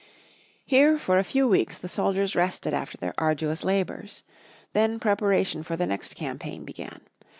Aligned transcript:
Here 0.65 0.97
for 0.97 1.19
a 1.19 1.23
few 1.23 1.47
weeks 1.47 1.77
the 1.77 1.87
soldiers 1.87 2.35
rested 2.35 2.73
after 2.73 2.97
their 2.97 3.13
arduous 3.19 3.63
labours. 3.63 4.23
The 4.73 4.97
preparation 4.99 5.61
for 5.61 5.75
the 5.75 5.85
next 5.85 6.15
campaign 6.15 6.65
began. 6.65 7.01